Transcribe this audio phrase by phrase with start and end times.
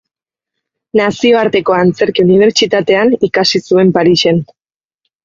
[0.99, 4.41] Nazioarteko Antzerki Unibertsitatean ikasi zuen Parisen.